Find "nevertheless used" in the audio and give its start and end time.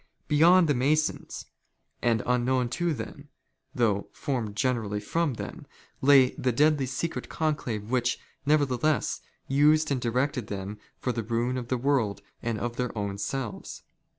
8.43-9.91